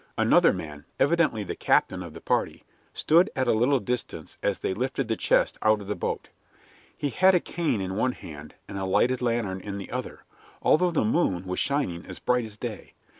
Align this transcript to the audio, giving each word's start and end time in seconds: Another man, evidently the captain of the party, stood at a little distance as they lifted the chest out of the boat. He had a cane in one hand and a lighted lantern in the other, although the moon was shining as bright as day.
Another 0.17 0.51
man, 0.51 0.85
evidently 0.99 1.43
the 1.43 1.55
captain 1.55 2.01
of 2.01 2.15
the 2.15 2.21
party, 2.21 2.63
stood 2.91 3.29
at 3.35 3.47
a 3.47 3.53
little 3.53 3.79
distance 3.79 4.39
as 4.41 4.57
they 4.57 4.73
lifted 4.73 5.07
the 5.07 5.15
chest 5.15 5.59
out 5.61 5.79
of 5.79 5.85
the 5.85 5.95
boat. 5.95 6.29
He 6.97 7.11
had 7.11 7.35
a 7.35 7.39
cane 7.39 7.79
in 7.81 7.95
one 7.95 8.13
hand 8.13 8.55
and 8.67 8.79
a 8.79 8.85
lighted 8.85 9.21
lantern 9.21 9.59
in 9.61 9.77
the 9.77 9.91
other, 9.91 10.23
although 10.63 10.89
the 10.89 11.05
moon 11.05 11.45
was 11.45 11.59
shining 11.59 12.03
as 12.07 12.17
bright 12.17 12.45
as 12.45 12.57
day. 12.57 12.93